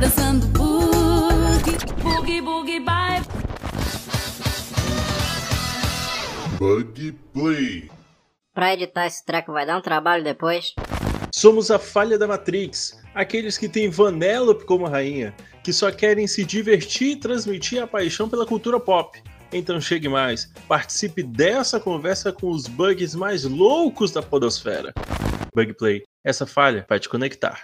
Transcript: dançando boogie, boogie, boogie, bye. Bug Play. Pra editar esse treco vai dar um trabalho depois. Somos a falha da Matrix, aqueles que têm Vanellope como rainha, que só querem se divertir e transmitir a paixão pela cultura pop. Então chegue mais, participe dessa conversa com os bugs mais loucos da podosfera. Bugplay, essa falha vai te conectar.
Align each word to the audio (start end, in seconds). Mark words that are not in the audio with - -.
dançando 0.00 0.46
boogie, 0.48 1.76
boogie, 2.02 2.40
boogie, 2.40 2.80
bye. 2.80 3.22
Bug 6.58 7.12
Play. 7.32 7.90
Pra 8.54 8.72
editar 8.72 9.06
esse 9.06 9.24
treco 9.24 9.52
vai 9.52 9.66
dar 9.66 9.78
um 9.78 9.82
trabalho 9.82 10.22
depois. 10.22 10.74
Somos 11.32 11.70
a 11.70 11.78
falha 11.78 12.16
da 12.16 12.28
Matrix, 12.28 12.98
aqueles 13.14 13.58
que 13.58 13.68
têm 13.68 13.90
Vanellope 13.90 14.64
como 14.64 14.86
rainha, 14.86 15.34
que 15.64 15.72
só 15.72 15.90
querem 15.90 16.26
se 16.26 16.44
divertir 16.44 17.12
e 17.12 17.16
transmitir 17.16 17.82
a 17.82 17.86
paixão 17.86 18.28
pela 18.28 18.46
cultura 18.46 18.78
pop. 18.78 19.20
Então 19.52 19.80
chegue 19.80 20.08
mais, 20.08 20.50
participe 20.66 21.22
dessa 21.22 21.78
conversa 21.78 22.32
com 22.32 22.50
os 22.50 22.66
bugs 22.66 23.14
mais 23.14 23.44
loucos 23.44 24.10
da 24.12 24.22
podosfera. 24.22 24.92
Bugplay, 25.54 26.02
essa 26.24 26.46
falha 26.46 26.84
vai 26.88 26.98
te 26.98 27.08
conectar. 27.08 27.62